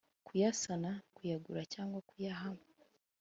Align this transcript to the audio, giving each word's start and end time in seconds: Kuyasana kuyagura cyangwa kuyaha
Kuyasana 0.25 0.89
kuyagura 1.15 1.61
cyangwa 1.73 1.99
kuyaha 2.09 2.49